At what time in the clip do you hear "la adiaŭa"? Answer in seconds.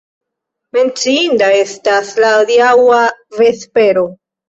2.25-3.07